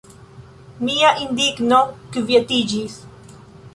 [0.87, 1.81] Mia indigno
[2.17, 2.97] kvietiĝis.